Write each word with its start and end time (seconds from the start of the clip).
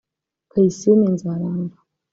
Kayisime 0.51 1.05
Nzaramba 1.15 1.77